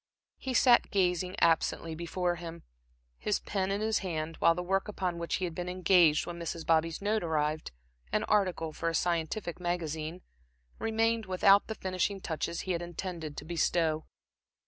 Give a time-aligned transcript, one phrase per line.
[0.39, 2.63] He sat gazing absently before him,
[3.19, 6.39] his pen in his hand, while the work upon which he had been engaged when
[6.39, 6.65] Mrs.
[6.65, 7.71] Bobby's note arrived
[8.11, 10.23] an article for a scientific magazine
[10.79, 14.07] remained without the finishing touches he had intended to bestow.